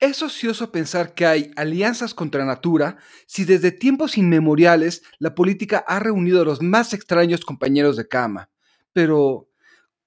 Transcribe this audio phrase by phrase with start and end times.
[0.00, 5.98] Es ocioso pensar que hay alianzas contra natura si desde tiempos inmemoriales la política ha
[5.98, 8.48] reunido a los más extraños compañeros de cama.
[8.92, 9.48] Pero,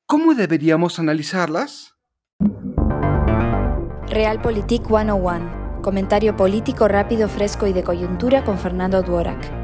[0.06, 1.96] ¿cómo deberíamos analizarlas?
[4.08, 5.82] Realpolitik 101.
[5.82, 9.61] Comentario político rápido, fresco y de coyuntura con Fernando Duorak.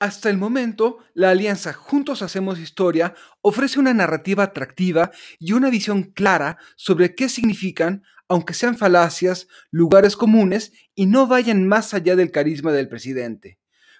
[0.00, 5.10] Hasta el momento, la alianza Juntos Hacemos Historia ofrece una narrativa atractiva
[5.40, 11.66] y una visión clara sobre qué significan, aunque sean falacias, lugares comunes y no vayan
[11.66, 13.58] más allá del carisma del presidente.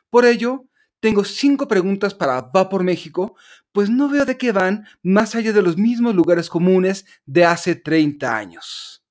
[0.09, 0.67] Por ello,
[1.01, 3.37] tengo cinco preguntas para Va por México,
[3.73, 7.75] pues no veo de qué van más allá de los mismos lugares comunes de hace
[7.75, 9.05] 30 años.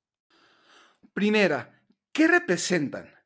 [1.14, 1.82] Primera,
[2.14, 3.17] ¿qué representan?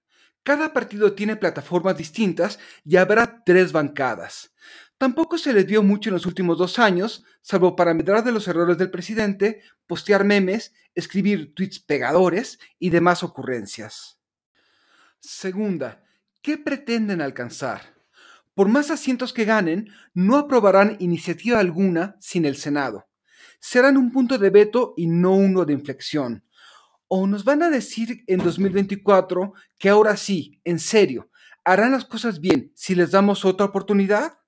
[0.44, 4.54] Cada partido tiene plataformas distintas y habrá tres bancadas.
[4.98, 8.48] Tampoco se les dio mucho en los últimos dos años, salvo para medrar de los
[8.48, 14.20] errores del presidente, postear memes, escribir tweets pegadores y demás ocurrencias.
[15.20, 16.04] Segunda,
[16.42, 17.96] ¿qué pretenden alcanzar?
[18.56, 23.08] Por más asientos que ganen, no aprobarán iniciativa alguna sin el Senado.
[23.60, 26.44] Serán un punto de veto y no uno de inflexión
[27.14, 31.30] ¿O nos van a decir en 2024 que ahora sí, en serio,
[31.66, 34.40] harán las cosas bien si les damos otra oportunidad?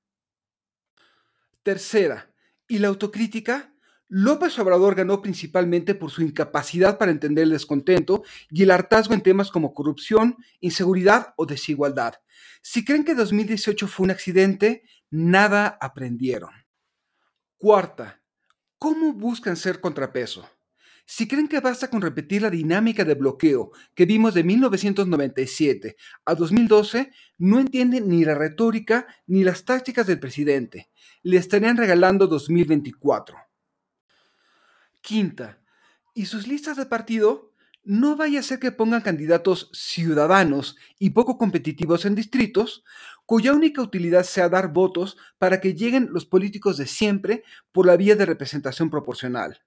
[1.61, 2.33] Tercera,
[2.69, 3.75] ¿y la autocrítica?
[4.07, 9.23] López Obrador ganó principalmente por su incapacidad para entender el descontento y el hartazgo en
[9.23, 12.13] temas como corrupción, inseguridad o desigualdad.
[12.61, 16.51] Si creen que 2018 fue un accidente, nada aprendieron.
[17.57, 18.21] Cuarta,
[18.77, 20.49] ¿cómo buscan ser contrapeso?
[21.05, 26.35] Si creen que basta con repetir la dinámica de bloqueo que vimos de 1997 a
[26.35, 30.89] 2012, no entienden ni la retórica ni las tácticas del presidente.
[31.21, 33.37] Le estarían regalando 2024.
[35.01, 35.61] Quinta,
[36.13, 37.51] ¿y sus listas de partido?
[37.83, 42.85] No vaya a ser que pongan candidatos ciudadanos y poco competitivos en distritos,
[43.25, 47.97] cuya única utilidad sea dar votos para que lleguen los políticos de siempre por la
[47.97, 49.61] vía de representación proporcional.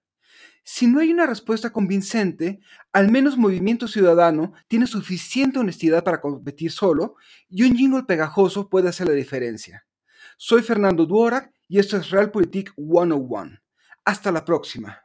[0.69, 2.59] Si no hay una respuesta convincente,
[2.93, 7.15] al menos Movimiento Ciudadano tiene suficiente honestidad para competir solo
[7.49, 9.87] y un jingle pegajoso puede hacer la diferencia.
[10.37, 13.61] Soy Fernando Duorak y esto es Realpolitik 101.
[14.05, 15.05] Hasta la próxima.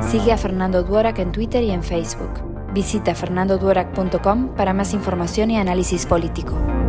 [0.00, 2.72] Sigue a Fernando Duorak en Twitter y en Facebook.
[2.72, 6.79] Visita fernandoduorak.com para más información y análisis político.